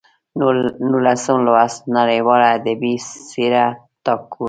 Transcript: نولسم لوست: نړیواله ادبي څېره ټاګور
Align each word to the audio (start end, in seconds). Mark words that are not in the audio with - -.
نولسم 0.89 1.37
لوست: 1.47 1.79
نړیواله 1.97 2.47
ادبي 2.57 2.93
څېره 3.29 3.65
ټاګور 4.03 4.39